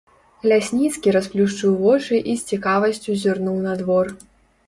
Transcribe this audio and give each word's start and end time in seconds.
Лясніцкі 0.51 1.11
расплюшчыў 1.15 1.75
вочы 1.83 2.15
і 2.33 2.35
з 2.43 2.55
цікавасцю 2.55 3.17
зірнуў 3.25 3.57
на 3.67 3.77
двор. 3.83 4.05